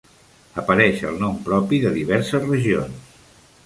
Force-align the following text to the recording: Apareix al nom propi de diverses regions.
Apareix 0.61 1.03
al 1.11 1.21
nom 1.25 1.37
propi 1.51 1.83
de 1.87 1.95
diverses 2.01 2.49
regions. 2.53 3.19